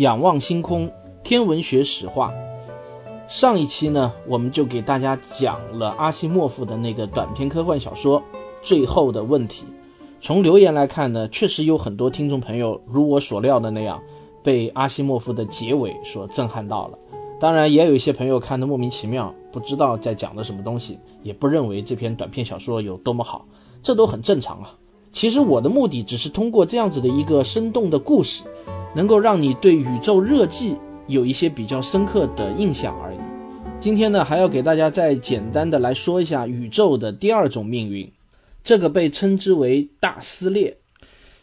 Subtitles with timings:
[0.00, 0.90] 仰望星空，
[1.22, 2.32] 天文学史话。
[3.28, 8.18] 上一期呢，我们就给大家讲了阿西莫夫的那个短篇科幻小说
[8.62, 9.66] 《最后的问题》。
[10.22, 14.00] 从留言来看呢，确实有很多听众朋友如我所料的那样，
[14.42, 16.98] 被阿西莫夫的结尾所震撼到了。
[17.38, 23.44] 当然，也有一些朋友看得莫名其妙，不知道在讲的什么东西，也不认为这篇短篇小说有多么好，
[23.82, 24.72] 这都很正常啊。
[25.12, 28.44] 其实我的目的只是通过这样子的一个生动的故事。
[28.94, 33.18] 能够让你对宇宙热寂有一些比较深刻的印象而已。
[33.78, 38.12] 今天呢，还要给大家再简单的来说一下宇宙的第二种命运，
[38.62, 40.76] 这个被称之为大撕裂。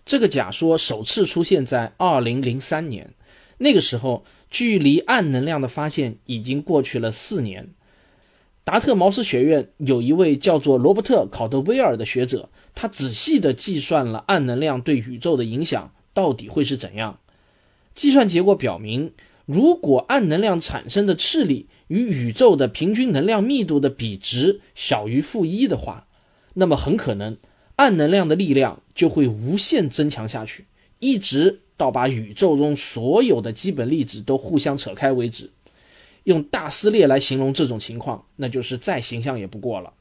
[0.05, 3.13] 这个假说首次出现在二零零三年，
[3.57, 7.69] 那个时候距离暗能量的发现已经过去了四年。
[8.63, 17.17] 达特茅斯学院有一位叫做罗伯特考德威尔的学者，他仔细的计算了暗能量对宇宙的影响到底会是怎样。
[17.97, 19.11] 计算结果表明，
[19.47, 26.05] 如果暗能量产生的斥力与宇宙的平均能量密度的比值小于负一的话，
[26.53, 27.37] 那么很可能
[27.75, 30.67] 暗能量的力量就会无限增强下去，
[30.99, 35.49] 一直到把宇宙中所有的基本粒子都互相扯开为止。
[36.23, 39.93] 用大撕裂来形容这种情况，那就是再形象也不过了。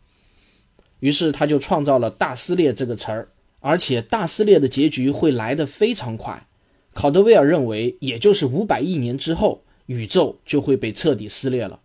[1.00, 3.28] 于是他就创造了“大撕裂”这个词儿，
[3.61, 6.47] 而且大撕裂的结局会来得非常快。
[6.97, 11.80] 考德威尔认为，也就是五百亿年之后，宇宙就会被彻底撕裂了。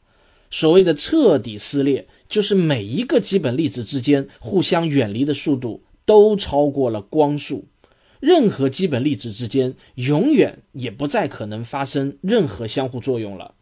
[0.50, 7.66] 所谓的彻底撕裂，就是每一个基本粒子之间互相远离的速度都超过了光速，
[8.22, 13.56] 任何基本粒子之间永远也不再可能发生任何相互作用了。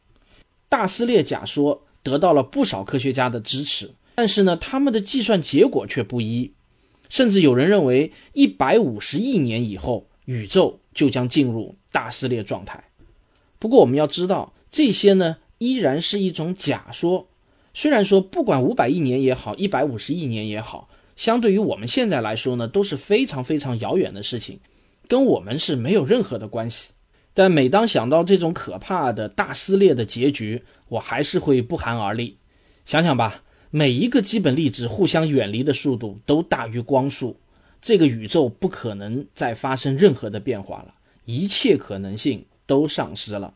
[0.69, 6.53] 大撕裂假说得到了不少科学家的支持，但是呢，他们的计算结果却不一，
[7.09, 10.79] 甚至有人认为一百五十亿年以后，宇宙。
[10.99, 12.83] 就将进入大撕裂状态。
[13.57, 17.29] 不过我们要知道，这些呢依然是一种假说。
[17.73, 24.59] 虽然说不管五百亿年也好，一百五十亿年也好，相对于我们现在来说呢，都是非常非常遥远的事情，
[25.07, 26.89] 跟我们是没有任何的关系。
[27.33, 32.35] 但每当想到这种可怕的大撕裂的结局，我还是会不寒而栗。
[32.85, 37.37] 想想吧，每一个基本粒子互相远离的速度都大于光速。
[37.81, 40.93] 这个宇宙不可能再发生任何的变化了，
[41.25, 43.53] 一切可能性都丧失了。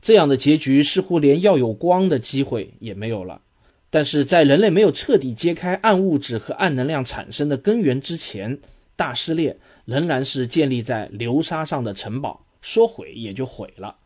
[0.00, 3.40] 这样的结局似乎连要有光的机会也没有了。
[3.88, 8.58] 但是在人类没有彻底揭开暗物质和暗能量产生的根源之前，
[8.96, 13.96] 大撕裂仍然是建立在流沙上的城堡，说毁也就毁了。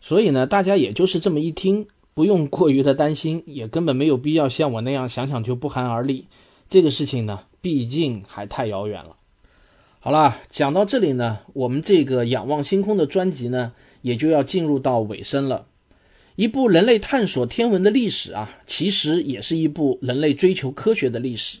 [0.00, 6.26] 所以呢，大家也就是这么一听，不用过于的担心，也根本没有必要像我那样想想就不寒而栗。
[6.68, 7.44] 这个事情呢。
[7.60, 9.16] 毕竟还太遥远了。
[9.98, 15.66] 好了，讲到这里呢，我们这个仰望星空的专辑呢，也就要进入到尾声了。
[16.36, 21.58] 一部人类探索天文的历史啊，其实也是一部人类追求科学的历史。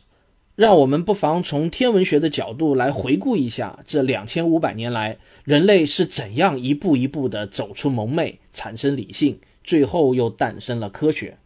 [0.56, 11.36] 让我们不妨从天文学的角度来回顾一下这两千五百年来，人类是怎样一步一步的走出蒙昧，产生理性，最后又诞生了科学。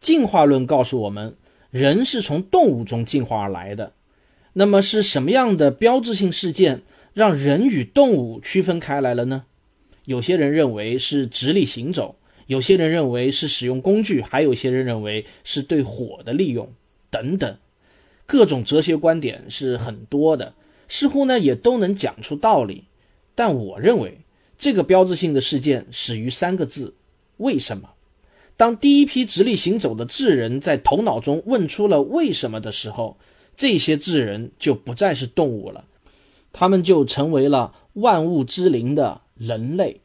[0.00, 1.36] 进化论告诉我们。
[1.70, 3.92] 人是从动物中进化而来的，
[4.52, 6.82] 那么是什么样的标志性事件
[7.14, 9.44] 让人与动物区分开来了呢？
[10.04, 12.16] 有些人认为是直立行走，
[12.46, 16.72] 有些人认为是使用工具，还有些人认为是对火的利用，
[17.10, 17.56] 等等，
[18.26, 20.54] 各种哲学观点是很多的，
[20.88, 22.86] 似乎呢也都能讲出道理。
[23.36, 24.18] 但我认为
[24.58, 26.94] 这个标志性的事件始于三个字：
[27.36, 27.90] 为什么？
[28.60, 33.16] 当第一批直立行走的智人在头脑中问出了为什么的时候，
[33.56, 35.86] 这些智人就不再是动物了，
[36.52, 40.02] 他们就成为了万物之灵的人类。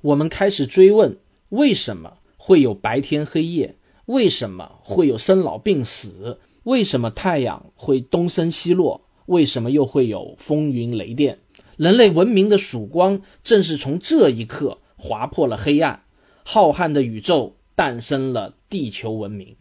[0.00, 1.18] 我们开始追问：
[1.50, 3.76] 为什么会有白天黑夜？
[4.06, 6.40] 为什么会有生老病死？
[6.62, 9.02] 为什么太阳会东升西落？
[9.26, 11.40] 为什么又会有风云雷电？
[11.76, 16.01] 人类文明的曙光正是从这一刻划破了黑暗。
[16.44, 19.56] 浩瀚的宇宙诞生了地球文明，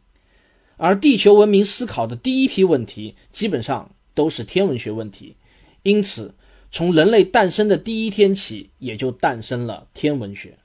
[0.78, 5.36] 而地球文明思考的第一批问题基本上都是天文学问题，
[5.84, 6.34] 因此
[6.72, 10.58] 从人类诞生的第一天起，也就诞生了天文学。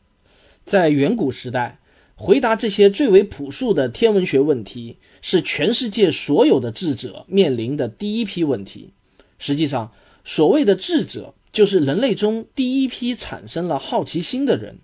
[0.64, 1.78] 在远古时代，
[2.14, 8.90] 回答这些最为朴素的天文学问题，是全世界所有的智者面临的第一批问题。
[9.38, 9.92] 实际上，
[10.24, 14.78] 所谓的智者，就是人类中第一批产生了好奇心的人。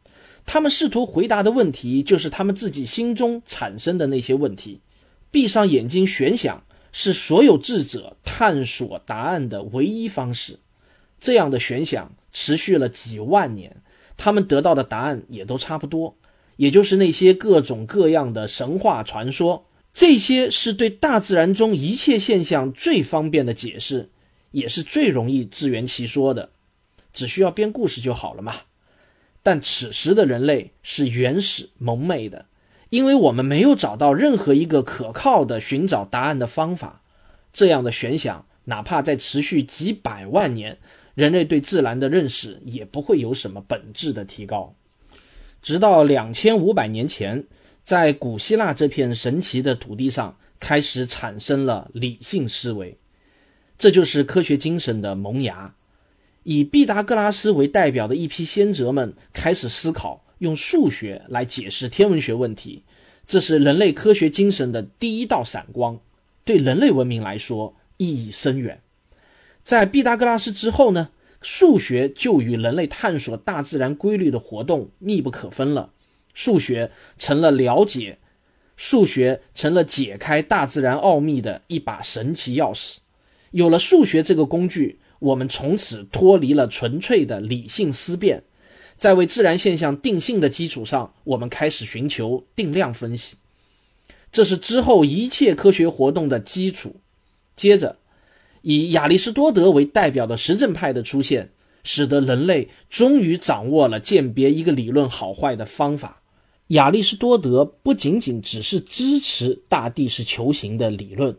[0.45, 4.81] 他们试图回答的问题，就是他们自己心中产生的那些问题。
[5.31, 10.59] 闭上眼睛悬想，是所有智者探索答案的唯一方式。
[11.21, 13.83] 这样的悬想持续了几万年，
[14.17, 16.17] 他们得到的答案也都差不多，
[16.57, 19.67] 也就是那些各种各样的神话传说。
[19.95, 24.11] 这些是对大自然中一切现象最方便的解释，
[24.51, 26.51] 也是最容易自圆其说的，
[27.13, 28.55] 只需要编故事就好了嘛。
[29.43, 32.47] 但此时的人类是原始蒙昧的，
[32.91, 37.03] 因为我们没有找到任何一个可靠的寻找答案的方法。
[37.53, 40.79] 这样的悬想，哪怕再持续几百万年。
[41.15, 44.75] 人类对自然的认识也不会有什么本质的提高，
[45.61, 47.45] 直到两千五百年前，
[47.85, 52.97] 在古希腊这片神奇的土地上，开始产生了理性思维，
[53.77, 55.75] 这就是科学精神的萌芽。
[56.45, 62.83] 以毕达哥拉斯为代表的一批先哲们开始思考，用数学来解释天文学问题，
[63.27, 66.01] 这是人类科学精神的第一道闪光，
[66.45, 68.81] 对人类文明来说意义深远。
[69.65, 71.11] 在毕达哥拉斯之后呢，
[71.41, 75.93] 数学就与人类探索大自然规律的活动密不可分了。
[76.35, 78.19] 数学成了了解，
[78.77, 82.97] 数学成了解开大自然奥秘的一把神奇钥匙。
[83.53, 88.43] 有了数学这个工具，我们从此脱离了纯粹的理性思辨，
[88.97, 93.37] 在为自然现象定性的基础上，我们开始寻求定量分析，
[94.31, 96.97] 这是之后一切科学活动的基础。
[97.57, 97.97] 接着。
[98.65, 101.51] 以亚里士多德为代表的实证派的出现，
[101.83, 106.23] 使得人类终于掌握了鉴别一个理论好坏的方法。
[106.69, 111.37] 亚里士多德不仅仅只是支持大地是球形的理论，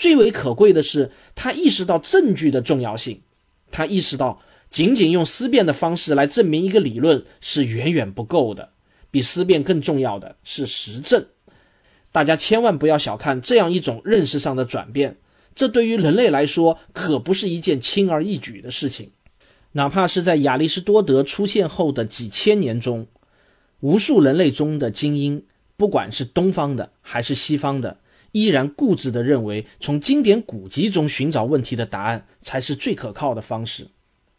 [0.00, 3.20] 最为可贵的是，他意识到证据的重要性。
[3.70, 8.70] 他意识到，仅仅用思辨的方式来证明一个理论是远远不够的，
[9.10, 11.26] 比思辨更重要的是实证。
[12.12, 15.18] 大家千万不要小看这样一种认识上的转变。
[15.54, 19.10] 这对于人类来说可不是一件轻而易举的事情，
[19.72, 23.06] 哪怕是在亚里士多德出现后的几千年中，
[23.80, 25.44] 无数人类中的精英，
[25.76, 27.98] 不管是东方的还是西方的，
[28.32, 33.88] 依然固执地认为从经典古籍中寻找问题的答案才是最可靠的方式。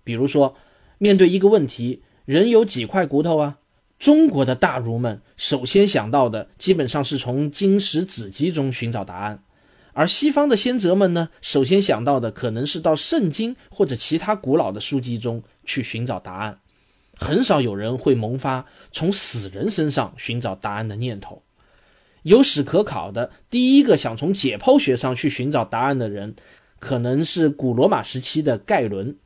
[0.04, 0.56] 比如说，
[0.98, 3.58] 面对一个问题，人有几块骨头啊？
[4.00, 9.44] 中国的大儒们首先想到的，基本上是从经史子集中寻找答案。
[9.94, 16.60] 而西方的先哲们呢，首先想到的可能是到圣经或者其他古老的书籍中去寻找答案，
[17.16, 21.44] 很少有人会萌发从死人身上寻找答案的念头。
[22.24, 26.36] 有史可考的第一个想从解剖学上去寻找答案的人，
[26.80, 29.18] 可能是古罗马时期的盖伦，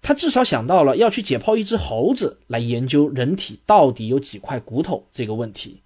[0.00, 5.80] 他至少想到了要去解剖一只猴子来研究人体到底有几块骨头这个问题。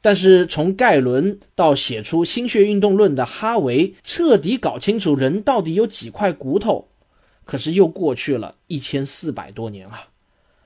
[0.00, 6.88] 但是从盖伦到写出心血运动论的哈维，彻底搞清楚人到底有几块骨头，
[7.44, 10.08] 可是又过去了一千四百多年啊。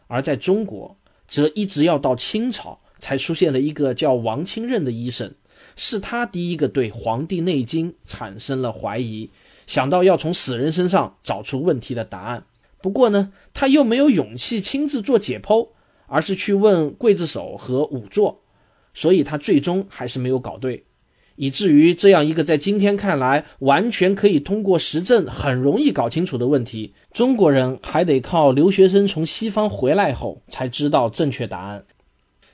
[0.06, 0.96] 而在中国，
[1.28, 5.34] 则一直要到清朝才出现了一个叫王清任的医生，
[5.76, 9.30] 是他第一个对《黄帝内经》产生了怀疑，
[9.66, 12.44] 想到要从死人身上找出问题的答案。
[12.82, 15.68] 不过呢，他又没有勇气亲自做解剖，
[16.06, 18.42] 而是去问刽子手和仵作。
[18.94, 20.84] 所以他最终还是没有搞对，
[21.34, 31.84] 以至于这样一个在今天看来完全可以通过实证很容易搞清楚的问题，中国人还得靠留学生从西方回来后才知道正确答案。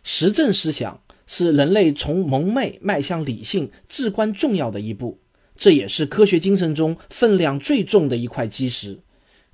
[0.03, 5.21] 实证思想是人类从蒙昧迈向理性至关重要的一步，
[5.57, 9.01] 这也是科学精神中分量最重的一块基石。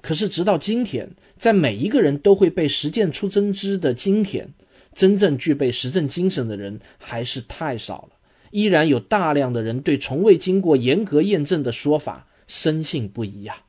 [0.01, 4.55] 可是直到今天，在每一个人都会被实践出真知的今天。
[4.95, 8.17] 真正具备实证精神的人还是太少了，
[8.51, 13.63] 依然有大量的人对从未经过严格验证的说法深信不疑呀。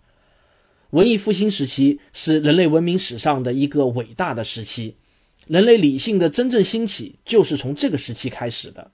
[0.89, 4.95] 文艺复兴时期是人类文明史上的一个伟大的时期，
[5.49, 8.91] 人类理性的真正兴起就是从这个时期开始的。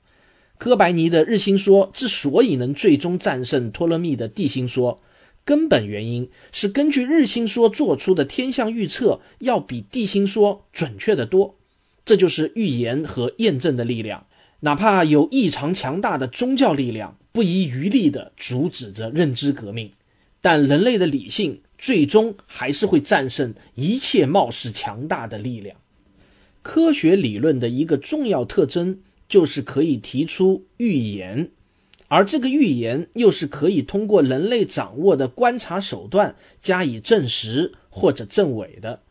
[0.57, 5.01] 哥白尼的日心说之所以能最终战胜托勒密的地心说，
[5.43, 11.57] 根本原因是根据日心说做出的天象预测要比地心说准确得多。
[12.05, 14.25] 这就是预言和验证的力量，
[14.62, 19.91] 哪怕有异常强大的宗教力量不遗余力地阻止着认知革命，
[20.39, 25.75] 但人类的理性最终还是会战胜一切貌似强大的力量。
[26.65, 28.98] 科学理论的一个重要特征
[29.29, 31.51] 就是可以提出预言，
[32.07, 39.01] 而这个预言又是可以通过人类掌握的观察手段加以证实或者证伪的。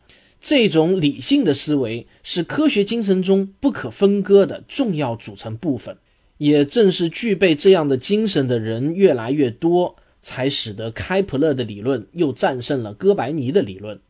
[0.41, 5.97] 这种理性的思维是科学精神中不可分割的重要组成部分。
[6.37, 14.01] 也正是具备这样的精神的人越来越多，才使得开普勒的理论又战胜了哥白尼的理论。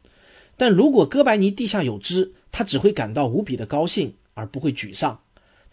[0.57, 5.19] 但如果哥白尼地下有知，他只会感到无比的高兴，而不会沮丧。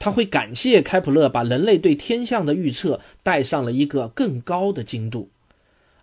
[0.00, 5.30] 他会感谢开普勒把人类对天象的预测带上了一个更高的精度。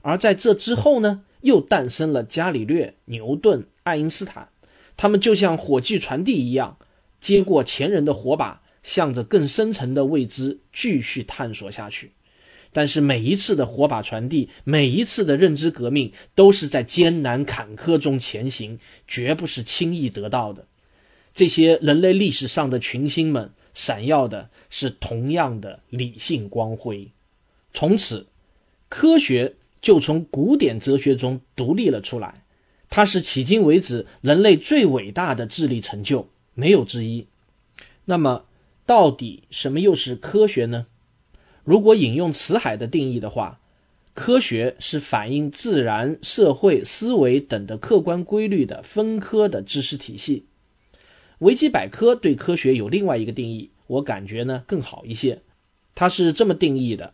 [0.02, 4.48] 而在这之后呢，又诞生了伽利略、牛顿、爱因斯坦，
[4.96, 6.78] 他们就像火炬传递一样，
[7.20, 8.62] 接过前人的火把。
[8.82, 12.14] 向着更深层的未知继续探索下去，
[12.72, 20.66] 但是每一次的火把传递，每一次的认知革命，都是在艰难坎坷中前行，绝不是轻易得到的。
[21.34, 27.12] 这些人类历史上的群星们，闪耀的是同样的理性光辉。
[27.74, 28.28] 从此，
[28.90, 32.44] 科学就从古典哲学中独立了出来，
[32.90, 37.28] 它是迄今为止人类最伟大的智力成就，没有之一。
[38.06, 38.46] 那么，
[38.86, 40.88] 到底什么又是科学呢？
[41.64, 43.60] 如果引用辞海的定义的话，
[44.16, 50.46] 科学是反映自然、社会、思维等的客观规律的分科的知识体系。
[51.40, 55.42] 维基百科对科学有另外一个定义，我感觉呢更好一些。
[55.96, 57.14] 它是这么定义的：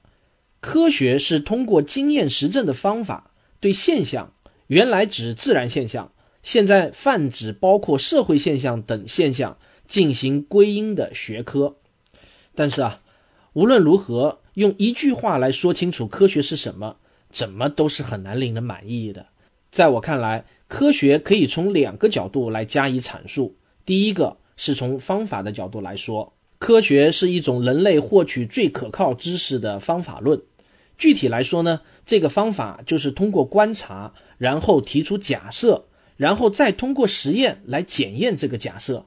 [0.60, 4.34] 科学是通过经验实证的方法，对现象
[4.68, 6.12] （原来指自然现象，
[6.44, 9.58] 现在泛指包括社会现象等现象）。
[9.88, 11.76] 进行归因的学科，
[12.56, 13.04] 但是啊，
[13.54, 16.98] 无论如何，用一句话来说清楚科学是什么，
[17.32, 19.28] 怎么都是很难令人满意的。
[19.72, 23.58] 在我看来，科学可以从两个角度来加以阐述。
[23.86, 30.42] 第一个是从方法的角度来说，科学是一种人类获取最可靠知识的方法论。
[30.98, 35.86] 具体来说呢，这个方法就是通过观察，然后提出假设，
[36.18, 39.06] 然后再通过实验来检验这个假设。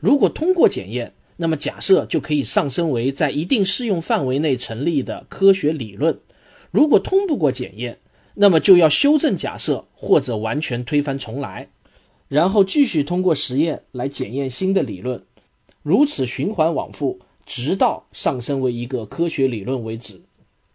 [0.00, 6.16] 如果通过检验，那么假设就可以上升为在一定适用范围内成立的科学理论；
[6.70, 7.98] 如果通不过检验，
[8.34, 11.70] 那么就要修正假设或者完全推翻重来，
[12.30, 15.24] 然后继续通过实验来检验新的理论，
[15.82, 20.22] 如此循环往复，直到上升为一个科学理论为止。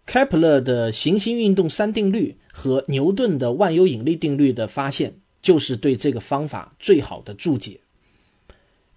[0.06, 7.80] 开普勒的行星运动三定律和牛顿的万有引力定律的发现，就是对这个方法最好的注解。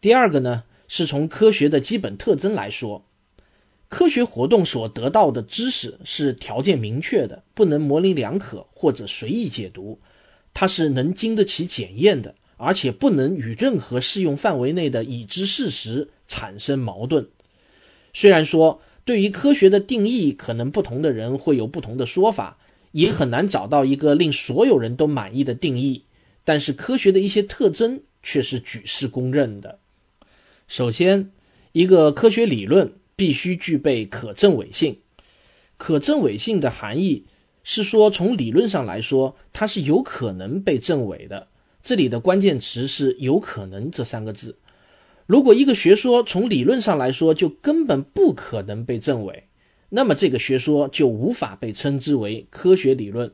[0.00, 3.04] 第二个呢，是从科学的基本特征来说，
[3.88, 10.00] 科学活动所得到的知识是条件明确的，不能模棱两可或者随意解读，
[10.52, 17.28] 它是能经得起检验的，而且不能与任何适用范围内的已知事实产生矛盾。
[18.12, 22.58] 虽然说对于科学的定义，可能不同的人会有不同的说法，
[22.92, 26.02] 也很难找到一个令所有人都满意的定义，
[26.44, 29.78] 但是科学的一些特征却是举世公认的。
[30.66, 31.30] 首先，
[31.72, 34.98] 一个科学理论必须具备可证伪性。
[35.76, 37.24] 可证伪性的含义
[37.62, 41.46] 是说，从理论上来说，它是有可能被证伪的。
[41.88, 44.58] 这里的关键词是“有可能”这三个字。
[45.24, 49.44] 如果一个学说从理论上来说就根本不可能被证伪，
[49.88, 53.32] 那么这个学说就无法被称之为科学理论。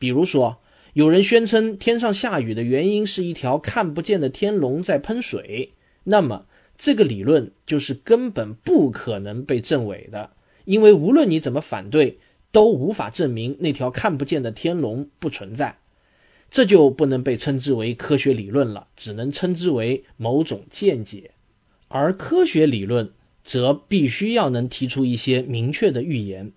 [0.00, 0.56] 比如说，
[0.94, 6.46] 有人宣称天上下雨的原因是一条看不见的天龙在喷水，那么。
[6.76, 10.30] 这个理论就是根本不可能被证伪的，
[10.64, 12.18] 因为无论你怎么反对，
[12.50, 15.78] 都无法证明那条看不见的天龙不存在，
[16.56, 21.32] 这就不能被称之为科学理论了，只能称之为某种见解。
[21.88, 23.12] 而科学理论
[23.44, 26.52] 则必须要能提出一些明确的预言，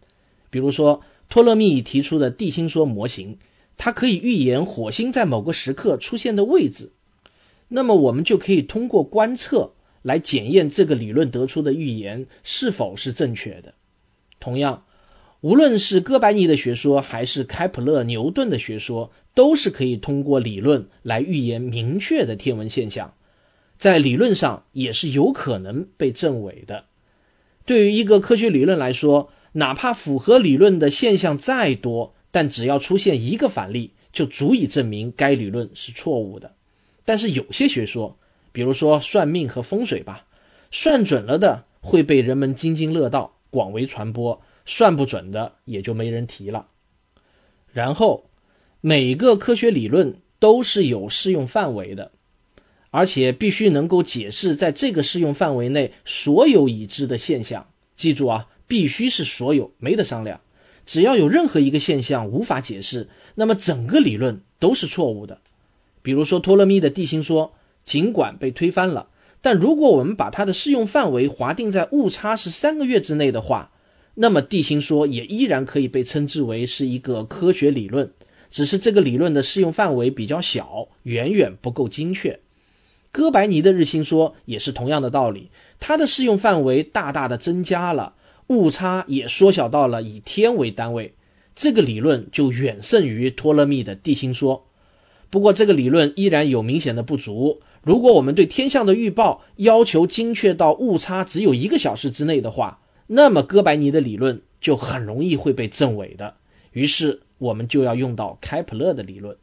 [0.49, 3.39] 比如说托勒密提出的地心说模型，
[3.75, 6.93] 它可以预言火星在某个时刻出现的位置，
[7.67, 9.73] 那么我们就可以通过观测。
[10.01, 13.73] 来检验这个理论得出的预言是否是正确的。
[14.39, 14.85] 同样，
[15.41, 23.13] 无论是哥白尼的学说还是开普勒、牛顿的学说，都是可以通过理论来预言明确的天文现象，
[23.77, 26.85] 在理论上也是有可能被证伪的。
[27.65, 36.53] 对于一个科学理论来说，哪怕符合理论的现象再多，但只要出现一个反例，就足以证明该理论是错误的。
[37.05, 38.17] 但是有些学说，
[38.51, 40.25] 比如说算命和风水吧，
[40.69, 46.67] 算准了的会被人们津津乐道、广为传播，算不准的也就没人提了。
[47.71, 48.29] 然后
[48.81, 52.11] 每个科学理论都是有适用范围的，
[52.91, 57.67] 而且必须能够解释在这个适用范围内所有已知的现象。
[57.95, 60.41] 记住啊，必须是所有，没得商量。
[60.85, 65.39] 只要有任何一个现象无法解释，那么整个理论都是错误的。
[66.01, 69.09] 比如说托勒密的地心说，尽管被推翻了，
[69.41, 73.71] 但如果我们把它的适用范围划定在误差是三个月之内的话，
[74.21, 78.11] 那么地心说也依然可以被称之为是一个科学理论。
[78.49, 82.41] 只是这个理论的适用范围比较小，远远不够精确。
[83.13, 88.15] 哥白尼的日心说也是同样的道理，它的适用范围大大的增加了，
[88.47, 91.13] 误差也缩小到了以天为单位，
[91.55, 94.65] 这个理论就远胜于托勒密的地心说。
[95.29, 97.61] 不过这个理论依然有明显的不足。
[97.83, 106.37] 如果我们对天象的预报要求精确到误差只有一个小时之内的话，那么哥白尼的理论就很容易会被证伪的。
[106.71, 107.21] 于是。
[107.39, 109.37] 我们就要用到开普勒的理论，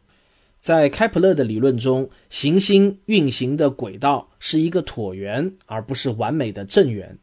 [0.60, 7.16] 在开普勒的理论中，行星运行的轨道是一个椭圆，而不是完美的正圆。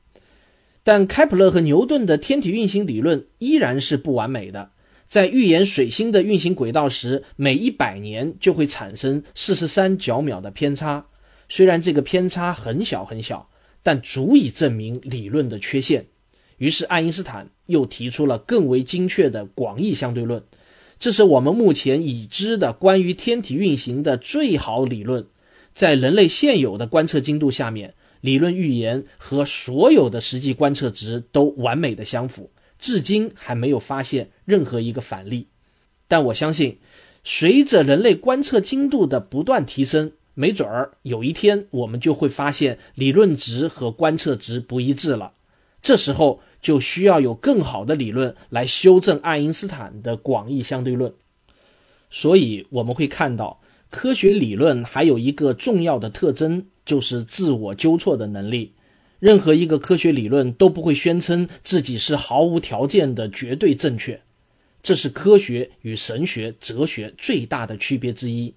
[0.84, 4.72] 但开普勒和牛顿的天体运行理论依然是不完美的。
[5.08, 11.06] 在预言水星的运行轨道时，每一百年就会产生四十三角秒的偏差。
[11.50, 13.48] 虽然这个偏差很小很小，
[13.84, 16.08] 但足以证明理论的缺陷。
[16.64, 20.42] 于是爱因斯坦又提出了更为精确的广义相对论。
[20.98, 25.28] 这是我们目前已知的关于天体运行的最好理论，
[25.74, 35.48] 在人类现有的观测精度下面，理论预言和所有的实际观测值都完美的相符，至今还没有发现任何一个反例。
[36.08, 36.78] 但我相信，
[37.26, 45.34] 随着人类观测精度的不断提升，没准儿有一天我们就会发现理论值和观测值不一致了。
[45.82, 46.40] 这时候。
[46.64, 51.14] 就需要有更好的理论来修正爱因斯坦的广义相对论。
[52.10, 58.74] 所以我们会看到，科学理论还有一个重要的特征，就是自我纠错的能力。
[59.20, 64.22] 任何一个科学理论都不会宣称自己是毫无条件的绝对正确，
[64.82, 68.54] 这是科学与神学、哲学最大的区别之一。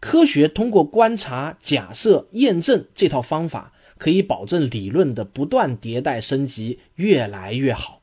[0.00, 3.72] 科学通过观察、假设、验证这套方法。
[4.02, 8.02] 可以保证理论的不断迭代升级，越来越好。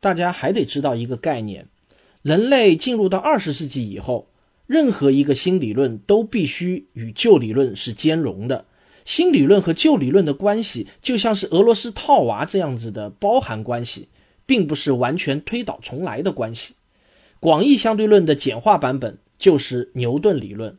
[0.00, 1.68] 大家还得知道一个概念：
[2.22, 4.30] 人类进入到二十世纪以后，
[4.66, 8.64] 任何一个新理论都必须与旧理论是兼容的。
[9.04, 14.08] 新理论和旧理论的关系就像是俄罗斯套娃这样子的包含关系，
[14.46, 16.76] 并不是完全推倒重来的关系。
[17.38, 20.78] 广义相对论的简化版本就是牛顿理论，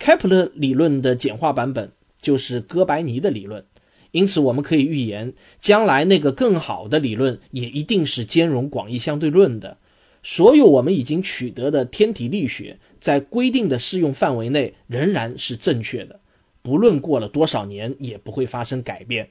[0.00, 1.92] 开普勒理论的简化版本。
[2.20, 3.64] 就是哥白尼的理论，
[4.10, 9.76] 因此我们可以预言，将来那个更好的理论也一定是兼容广义相对论的。
[10.22, 16.20] 所有我们已经取得的天体力学，在规定的适用范围内仍然是正确的，
[16.62, 19.28] 不论过了多少年，也不会发生改变。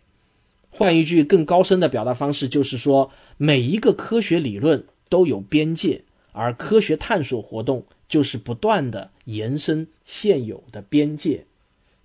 [0.70, 11.46] 换一句更高深的表达方式，就是说，每一个科学理论都有边界，而科学探索活动就是不断的延伸现有的边界。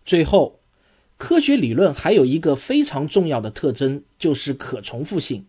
[0.06, 0.61] 最后。
[1.24, 5.44] 科学理论还有一个非常重要的特征，就是可重复性。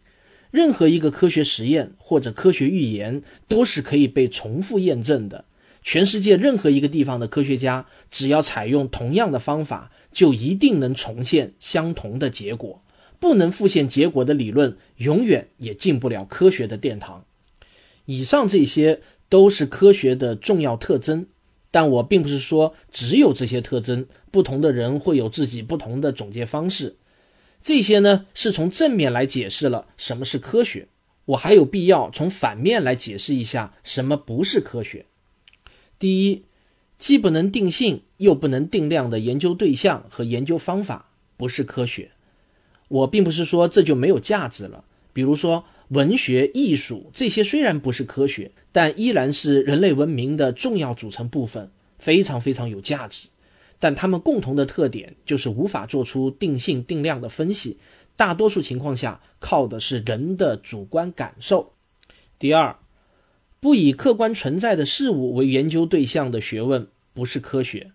[0.52, 5.46] 任何一个科学实验或者科学预言都是可以被重复验证的。
[5.82, 12.84] 全世界任何一个地方的科学家，只要采用同样的方法，就一定能重现相同的结果。
[13.20, 17.26] 不能复现结果的理论，永远也进不了科学的殿堂。
[18.06, 21.26] 以上这些都是科学的重要特征。
[21.74, 26.98] 但我并不是说只有这些特征，不同的人会有自己不同的总结方式。
[27.62, 30.88] 这些呢是从正面来解释了什么是科学，
[31.26, 35.08] 我还有必要从反面来解释一下什么不是科学。
[35.98, 36.44] 第一，
[37.00, 42.12] 既不能定性又不能定量的研究对象和研究方法不是科学。
[42.88, 45.66] 我并不是说这就没有价值了，比如说。
[45.94, 53.28] 文学、艺术这些虽然不是科学，但依然是人类文明的重要组成部分，非常非常有价值。
[53.80, 57.78] 但它们共同的特点就是无法做出定性定量的分析，
[58.16, 61.74] 大多数情况下靠的是人的主观感受。
[62.40, 62.76] 第二，
[63.60, 67.92] 不以客观存在的事物为研究对象的学问不是科学，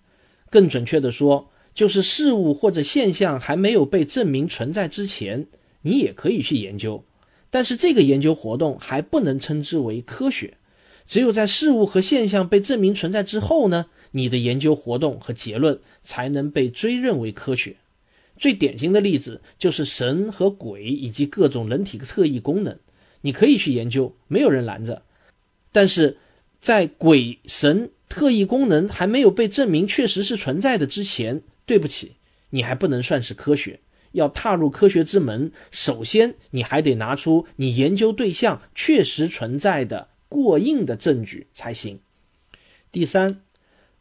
[0.50, 5.46] 更准确的说，就是事物或者现象还没有被证明存在之前，
[5.82, 7.02] 你也可以去研究。
[7.50, 10.58] 但是这个研究活动还不能称之为科学，
[11.06, 17.76] 只有在事物和现象被证明存在之后呢，你的研究活动和结论才能被追认为科学。
[18.36, 22.78] 最典型的例子就是神和鬼以及各种人体特异功能，
[23.22, 25.02] 你可以去研究，没有人拦着。
[25.72, 26.18] 但是
[26.60, 32.12] 在鬼神特异功能还没有被证明确实是存在的之前，对不起，
[32.50, 33.80] 你还不能算是科学。
[34.12, 42.00] 要踏入科学之门，首先你还得拿出你研究对象确实存在的过硬的证据才行。
[42.90, 43.42] 第三，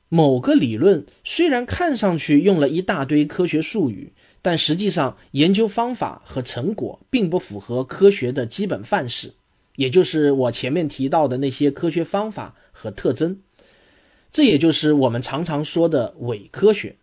[0.09, 9.33] 某个理论虽然看上去用了一大堆科学术语，但实际上研究方法和成果并不符合科学的基本范式，
[9.75, 13.41] 也就是我前面提到的那些科学方法和特征。
[14.31, 16.95] 这也就是我们常常说的伪科学。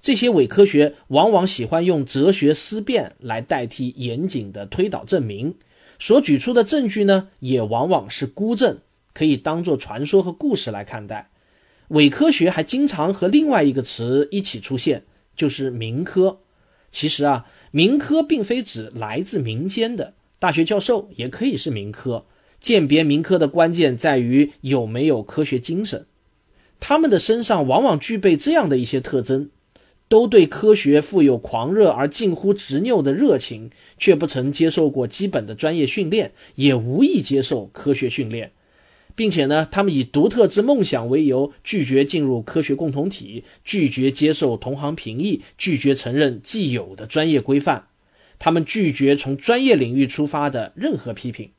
[0.00, 5.54] 这些伪科学往往喜欢用哲学思辨来代替严谨的推导证明，
[5.98, 8.78] 所举出的证据呢，也往往是孤证，
[9.12, 11.30] 可以当做传说和故事来看待。
[11.88, 16.38] 伪科学还经常和另外一个词一起出现，就是民科。
[16.92, 22.24] 其实啊，民科并非指来自民间的，大学教授也可以是民科。
[22.60, 26.06] 鉴别民科的关键在于有没有科学精神，
[26.80, 29.50] 他们的身上往往具备这样的一些特征。
[30.08, 38.52] 都对科学富有狂热而近乎执拗的热情，却不曾接受过基本的专业训练，也无意接受科学训练，
[39.14, 47.88] 并且呢，他们以独特之梦想为由，拒绝进入科学共同体，拒绝接受同行评议，拒绝承认既有的专业规范，
[48.38, 51.50] 他们拒绝从专业领域出发的任何批评。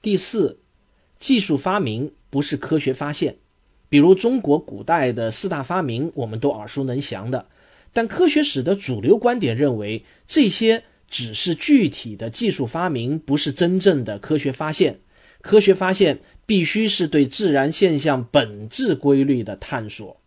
[0.00, 0.60] 第四，
[1.18, 3.36] 技术发明不是科学发现，
[3.90, 7.46] 比如中国古代的四大发明，我们都耳熟能详的。
[7.96, 14.98] 但科学史的主流观点认为，这些只是具体的技术发明，不是真正的科学发现。
[15.40, 20.20] 科学发现必须是对自然现象本质规律的探索。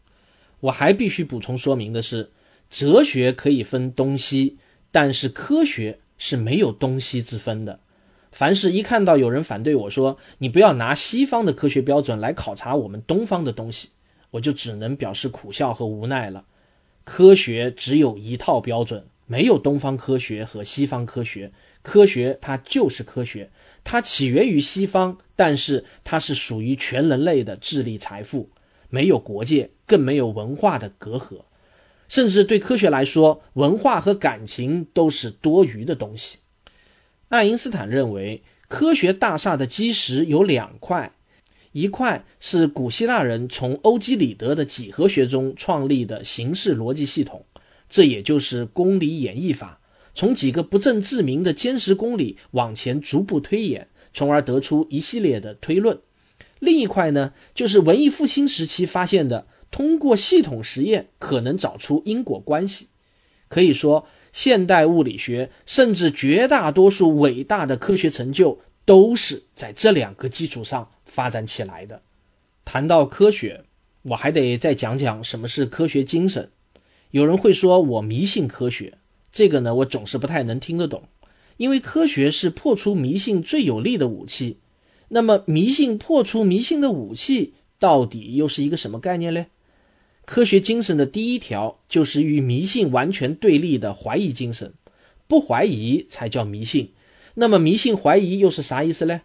[0.62, 2.32] 我还必须补充说明的是，
[2.72, 4.58] 哲学可以分东西，
[4.90, 7.82] 但是科学是没有东西之分的。
[8.32, 13.90] 凡是一看到有人反对我说你不要拿西方的科学标准来考察我们东方的东西，
[14.32, 16.46] 我就只能表示苦笑和无奈了。
[17.10, 21.52] 科学只有一套标准，没有东方科学和西方科学。
[21.82, 23.50] 科学它就是科学，
[23.84, 28.52] 它起源于西方，但是它是属于全人类的智力财富，
[28.92, 31.42] 没有国界，更没有文化的隔阂。
[32.08, 36.38] 甚至对科学来说，文化和感情都是多余的东西。
[37.30, 41.12] 爱因斯坦认为，科学大厦的基石有两块。
[41.72, 47.46] 一块是古希腊人从欧几里得的几何学中创立的形式逻辑系统，
[47.90, 49.80] 这也就是公理演绎法，
[50.16, 56.00] 从几个不证自明的坚实公理往前逐步推演，从而得出一系列的推论。
[56.60, 62.88] 另一块呢，就是文艺复兴时期发现的，通过系统实验可能找出因果关系。
[63.48, 70.90] 可以说，现代物理学甚至绝大多数伟大的科学成就，都是在这两个基础上。
[71.10, 72.02] 发展起来的。
[72.64, 73.66] 谈到科学，
[74.04, 76.52] 我还得再讲讲什么是科学精神。
[77.12, 79.00] 有人会说我迷信科学，
[79.32, 81.04] 这个呢，我总是不太能听得懂，
[81.58, 84.60] 因为科学是破除迷信最有力的武器。
[85.08, 89.48] 那么，迷信破除迷信的武器到底又是一个什么概念呢？
[90.26, 94.76] 科学精神的第一条就是与迷信完全对立的怀疑精神，
[95.28, 96.92] 不怀疑才叫迷信。
[97.34, 99.22] 那么，迷信怀疑又是啥意思呢？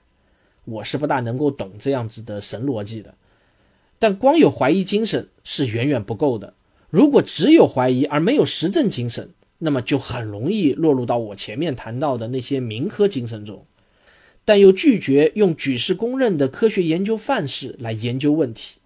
[0.65, 3.15] 我是不大能够懂这样子的神逻辑的，
[3.99, 6.55] 但光有怀疑精神是远远不够的。
[6.91, 13.67] 如果只有怀疑而没有实证精神，那么就很容易落入到我前面谈到的那些民科精神中，
[14.45, 18.79] 但又拒绝用举世公认的科学研究范式来研究问题，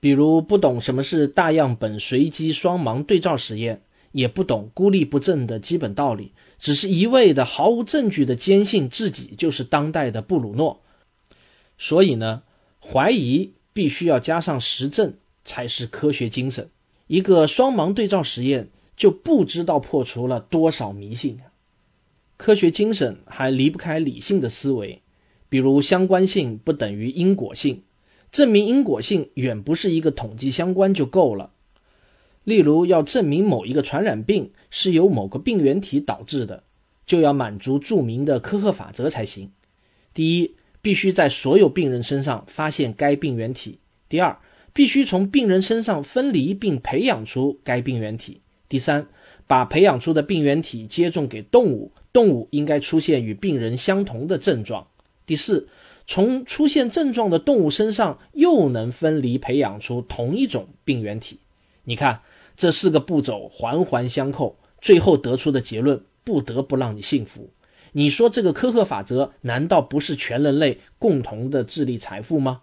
[0.00, 3.82] 比如不懂什么是大样本随机双盲对照实验，
[4.12, 6.32] 也不懂孤立不正的基本道理。
[6.58, 10.82] 只是一味的毫无证据的坚信自己就是当代的布鲁诺，
[11.78, 12.42] 所以呢，
[12.80, 16.68] 怀疑必须要加上实证才是科学精神。
[17.06, 21.40] 一个双盲对照实验就不知道破除了多少迷信。
[22.36, 25.00] 科学精神还离不开理性的思维，
[25.48, 27.82] 比如相关性不等于因果性，
[28.30, 31.50] 证明因果性远不是一个统计相关就够了。
[32.44, 36.64] 例如，要证明某一个传染病是由某个病原体导致的，
[37.06, 39.50] 就要满足著名的科赫法则才行。
[40.14, 44.38] 第一，必须在所有病人身上发现该病原体；第二，
[44.72, 49.06] 必须从病人身上分离并培养出该病原体；第三，
[49.46, 54.86] 把培养出的病原体接种给动物，动物应该出现与病人相同的症状；
[55.26, 55.68] 第四，
[56.06, 61.38] 从出现症状的动物身上又能分离培养出同一种病原体。
[61.84, 62.22] 你看。
[62.60, 67.48] 这四个步骤环环相扣，最后得出的结论不得不让你信服。
[67.92, 72.60] 你说这个科赫法则难道不是全人类共同的智力财富吗？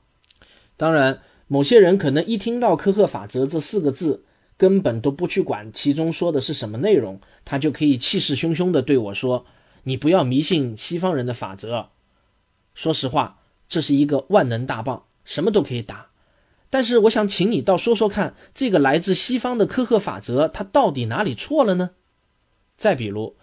[0.76, 4.24] 当然，某些人可能一听到科赫法则这四个字，
[4.56, 9.48] 根本都不去管其中说的是什么内容，他就可以气势汹汹地对我说
[9.86, 11.90] ：“你不要迷信西方人的法则。”
[12.76, 16.07] 说实话，这是一个万能大棒，什么都可以打。
[16.70, 21.92] 但是，我想请你倒说说看，这个来自西方的科赫法则，它到底哪里错了呢？
[22.76, 23.36] 再比如，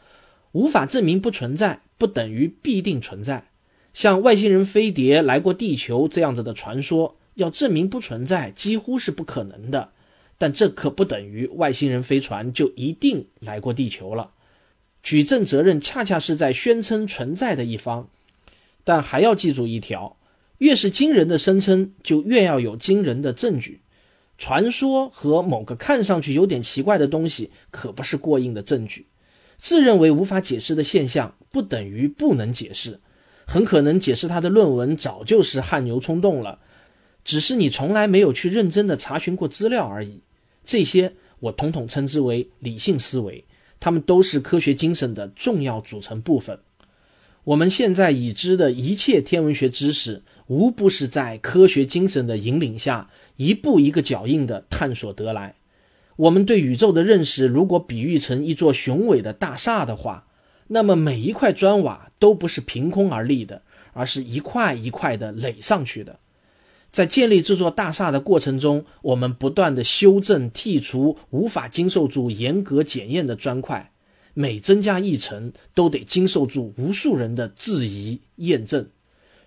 [0.52, 3.48] 无法证明不存在，不等于必定存在。
[3.94, 9.90] 像外星人飞碟来过地球这样子的传说，要证明不存在几乎是不可能的。
[10.36, 14.32] 但这可不等于外星人飞船就一定来过地球了。
[15.02, 18.08] 举证责任恰恰是在宣称存在的一方。
[18.82, 20.16] 但还要记住一条：
[20.64, 23.82] 越是惊人的声称，就越要有惊人的证据。
[24.38, 29.06] 传说和某个看上去有点奇怪的东西，可不是过硬的证据。
[29.58, 33.00] 自认为无法解释的现象，不等于不能解释。
[33.44, 36.60] 很可能解释他的论文早就是汗牛充栋了，
[37.26, 40.22] 只是你从来没有去认真的查询过资料而已。
[40.64, 43.44] 这些我统统称之为理性思维，
[43.80, 46.58] 它们都是科学精神的重要组成部分。
[47.44, 55.54] 我们现在已知的一切天文学知识，无不是在科学精神的引领下，一步一个脚印的探索得来。
[56.16, 60.26] 我们对宇宙的认识，如果比喻成一座雄伟的大厦的话。
[60.66, 63.60] 那么每一块砖瓦都不是凭空而立的，
[63.92, 66.18] 而是一块一块的垒上去的。
[66.90, 73.92] 在建立这座大厦的过程中，我们不断的修正、剔除无法经受住严格检验的砖块，
[74.32, 78.88] 每增加一层，都得经受住无数人的质疑、验证。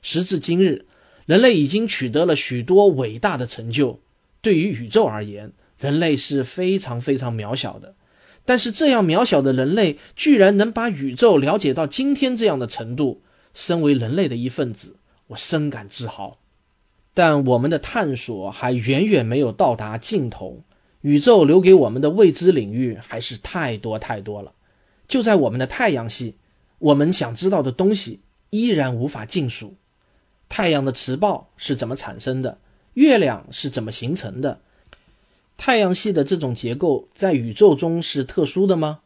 [0.09, 0.85] 时至今日，
[1.25, 3.99] 人类已经取得了许多伟大的成就。
[4.39, 7.93] 对于宇宙而言，人类是非常非常渺小的。
[8.45, 13.21] 但是这样渺小的人类，居然能把宇宙了解到今天这样的程度。
[13.53, 14.95] 身为人类的一份子，
[15.27, 16.39] 我深感自豪。
[17.13, 20.63] 但我们的探索还远远没有到达尽头，
[21.01, 24.53] 宇宙留给我们的未知领域还是太多太多了。
[25.09, 26.35] 就在我们的太阳系，
[26.79, 29.75] 我们想知道的东西依然无法尽数。
[30.49, 32.59] 太阳的磁暴是怎么产生的？
[32.93, 34.61] 月亮是怎么形成的？
[35.57, 38.99] 太阳系的这种结构在宇宙中是特殊的吗？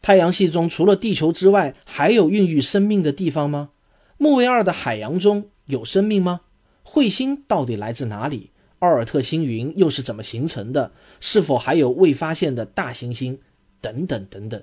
[0.00, 3.70] 太阳系中除了地球之外，还有孕育生命的地方吗？
[4.18, 6.40] 木卫二的海洋中有生命吗？
[6.84, 8.50] 彗星到底来自哪里？
[8.80, 10.92] 奥尔特星云又是怎么形成的？
[11.20, 13.38] 是否还有未发现的大行星？
[13.80, 14.62] 等等等等。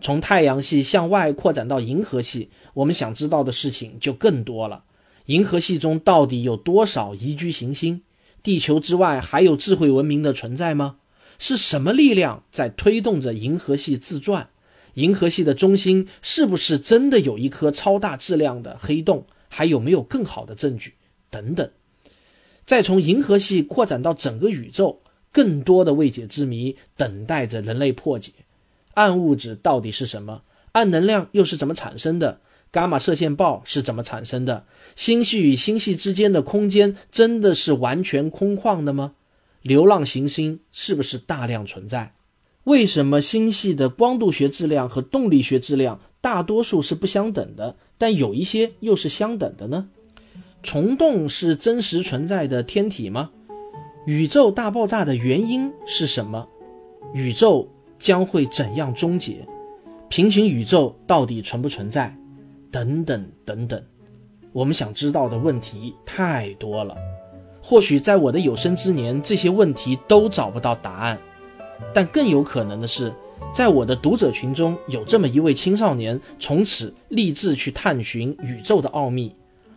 [0.00, 4.84] 从太阳系向外扩展到银河系，我们想知道的事情就更多了。
[5.26, 8.02] 银河系中到底有多少宜居行星？
[8.42, 10.96] 地球之外还有智慧文明的存在吗？
[11.38, 14.48] 是什么力量在推动着银河系自转？
[14.94, 19.26] 银河系的中心是不是真的有一颗超大质量的黑洞？
[19.48, 20.94] 还有没有更好的证据？
[21.30, 21.70] 等等。
[22.66, 25.00] 再从银河系扩展到整个宇宙，
[25.32, 28.32] 更多的未解之谜等待着人类破解。
[28.94, 30.42] 暗物质到底是什么？
[30.72, 32.40] 暗能量又是怎么产生的？
[32.72, 34.64] 伽马射线暴是怎么产生的？
[34.96, 39.12] 星系与星系之间的空间真的是完全空旷的吗？
[39.60, 42.14] 流浪行星是不是大量存在？
[42.64, 49.88] 为什么星系的光度学质量和动力学质量大多数是不相等的，但有一些又是相等的呢？
[50.62, 53.30] 虫洞是真实存在的天体吗？
[54.06, 56.48] 宇宙大爆炸的原因是什么？
[57.12, 59.46] 宇宙将会怎样终结？
[60.08, 62.16] 平行宇宙到底存不存在？
[62.72, 63.80] 等等等等，
[64.50, 66.96] 我们想知道的问题太多了。
[67.62, 71.18] 或许在我的有生之年，这些问题都找不到答案。
[71.92, 73.12] 但更有可能的是，
[73.52, 79.34] 在我的读者群中有这么一位青少年，从此立志去探寻宇宙的奥秘。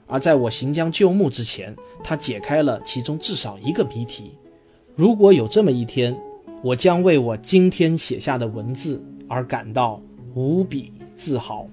[0.08, 4.32] 而在我行将就木之前，他解开了其中至少一个谜题。
[4.96, 6.16] 如果有这么一天，
[6.64, 10.02] 我将为我今天写下的文字而感到
[10.34, 11.68] 无比自豪。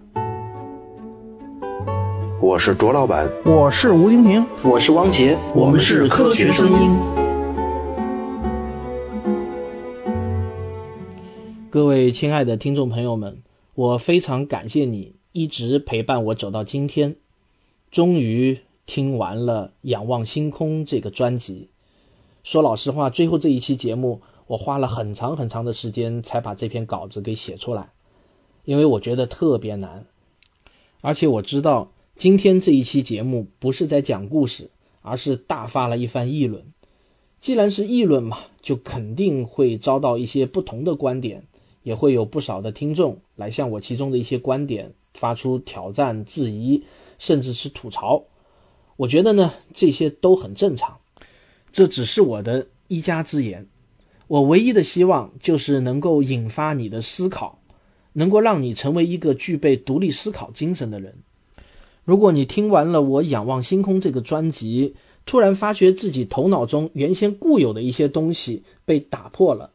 [2.43, 6.91] 我是卓老板，我是吴京平，我是汪杰，我们是科学声音。
[11.71, 13.45] 各位亲爱的听众朋友们，
[13.77, 17.15] 我非常感谢你一直陪伴我走到今天。
[17.93, 21.69] 终于听完了《仰望星空》这个专辑。
[22.43, 27.91] 说老实话，最后这一期节目，我花了很长很长的时间才把这篇稿子给写出来，
[28.65, 30.07] 因为我觉得特别难，
[31.03, 31.92] 而且我知道。
[32.17, 34.71] 今天这一期节目不是在讲故事，
[35.01, 36.65] 而是大发了一番议论。
[37.41, 41.45] 既然是议论嘛，就肯定会遭到一些不同的观点，
[41.83, 46.85] 也会有不少的听众来向我其中的一些观点发出挑战、质疑，
[47.19, 48.25] 甚至是吐槽。
[48.97, 50.99] 我觉得呢，这些都很正常。
[51.73, 53.67] 这只是我的一家之言。
[54.29, 57.59] 我唯一的希望就是能够引发你的思考，
[58.13, 61.19] 能够让你成为一个具备独立思考精神的人。
[62.05, 69.71] 如果你听完了我《仰望星空》这个专辑，突然发觉自己头脑中原先固有的一些东西被打破了，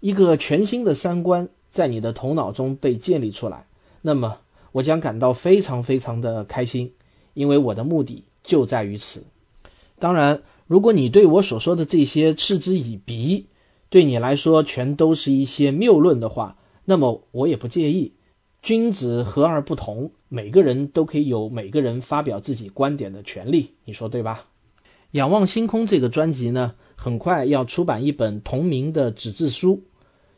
[0.00, 3.66] 一个全新的三观在你的头脑中被建立出来，
[4.00, 4.38] 那么
[4.72, 6.92] 我将感到非常非常的开心，
[7.34, 9.22] 因为我的目的就在于此。
[9.98, 13.44] 当然，如果你对我所说的这些嗤之以鼻，
[13.90, 18.12] 对你来说全都是一些谬论的话，那么我也不介意。
[18.62, 24.46] 君子和而不同，每个人都可以有每个人发表自己观点的权利，你说对吧？
[25.10, 29.82] 仰望星空这个专辑呢，很快要出版一本同名的纸质书，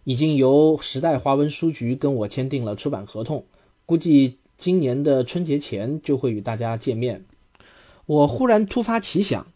[0.04, 3.44] 已经由时代华文书局跟我签订了出版合同，
[3.84, 7.26] 估计今年的春节前就会与大家见面。
[8.06, 9.46] 我忽然突发奇想。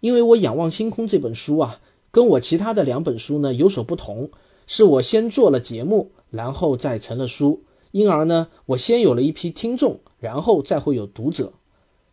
[0.00, 4.30] 因为我仰望星空这本书啊，跟我其他的两本书呢有所不同，
[4.66, 7.64] 是我先做了节目，然后再成了书，
[7.96, 11.54] 因而呢，我先有了一批听众，然后再会有读者。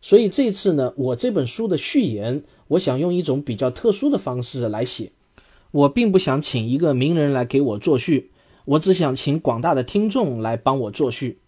[0.00, 5.12] 所以这次呢，我这本书的序言，我想用一种比较特殊的方式来写。
[5.72, 8.30] 我并不想请一个名人来给我作序，
[8.64, 11.40] 我只想请广大的听众来帮我作序。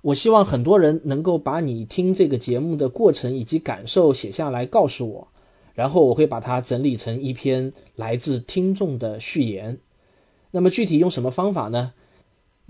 [0.00, 5.28] 我希望很多人能够把你听这个节目的过程以及感受写下来，告诉我。
[5.74, 9.78] 然后我会把它整理成一篇来自听众的序言。
[10.50, 11.92] 那么具体用什么方法呢？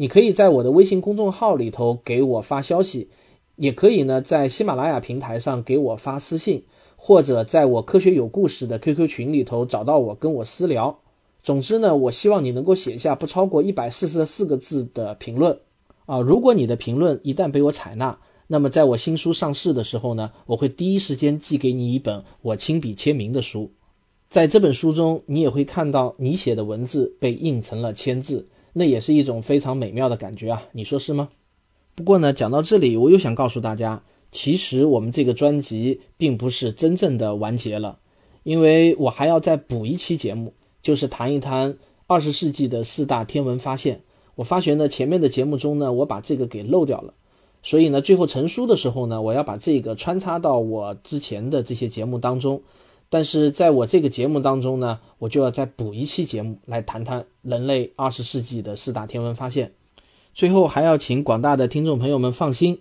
[0.01, 3.09] 你可以在我的微信公众号里头给我发消息，
[3.57, 6.63] 也可以呢在喜马拉雅平台上给我发私信，
[6.95, 11.01] 或者在我科学有故事的 QQ 群里头找到我跟我私聊。
[11.43, 15.59] 总之呢，我希望你能够写下不超过一百四十四个字的评论
[16.07, 16.21] 啊。
[16.21, 23.73] 如果你的评论一旦被我采纳，那么，在我新书上市的时候呢，我会第一时间寄给你一本我亲笔签名的书。
[24.31, 28.47] 在这本书中，你也会看到你写的文字被印成了签字，
[28.79, 30.63] 那也是一种非常美妙的感觉啊！
[30.73, 31.29] 你说是吗？
[31.97, 37.99] 不过呢，讲到这里，我又想告诉大家，其实我们这个专辑并不是真正的完结了，
[38.45, 44.01] 因为我还要再补一期节目，就是谈一谈二十世纪的四大天文发现。
[44.37, 47.13] 我发觉呢，前面的节目中呢，我把这个给漏掉了。
[47.65, 52.63] 所以呢，最后成书的时候呢，我要把这个穿插到我之前的这些节目当中。
[53.11, 59.73] 但是在我这个节目当中呢，我就要再补一期节目来谈谈人类二十世纪的四大天文发现。
[60.35, 62.81] 最后还要请广大的听众朋友们放心，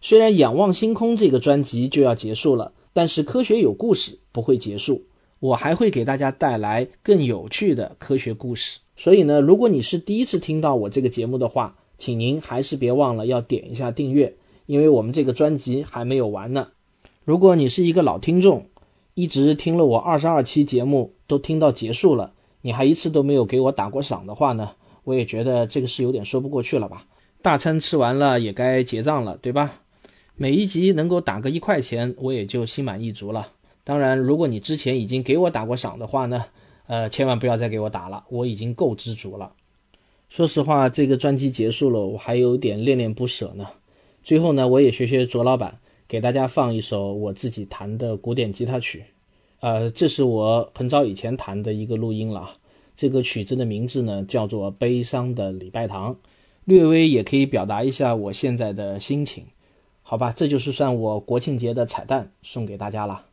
[0.00, 5.02] 虽然《仰望星空》这个专辑就要结束了，但是科学有故事不会结束，
[5.38, 8.78] 我还会给大家带来更有趣的科学故事。
[8.96, 14.34] 所以呢，如果你是第一次听到我这个节目的话，请您还是别忘了要点一下订阅，
[14.64, 16.68] 因为我们这个专辑还没有完呢。
[17.24, 18.66] 如果你是一个老听众，
[19.18, 24.72] 一直听了我二十二期节目都听到结束了，你还一次都没有给我打过赏的话呢，
[25.04, 27.06] 我也觉得这个是有点说不过去了吧。
[27.40, 29.80] 大餐吃完了也该结账了，对吧？
[30.34, 33.48] 每一集能够打个一块钱，我也就心满意足了。
[33.84, 36.44] 当然，如果你之前已经给我打过赏的话呢，
[36.86, 39.52] 呃，千万不要再给我打了，我已经够知足了。
[40.28, 43.66] 说实话，这个专辑结束了，我还有点恋恋不舍呢。
[44.22, 49.04] 最后呢，我也学学卓老板，给大家放一首我自己弹的古典吉他曲。
[49.60, 52.58] 呃，这是我很早以前弹的一个录音了。
[52.96, 56.14] 这个曲子的名字呢，叫做《悲伤的礼拜堂》，
[56.64, 59.44] 略微也可以表达一下我现在的心情。
[60.02, 63.25] 好吧，这就是算我国庆节的彩蛋，送给大家了。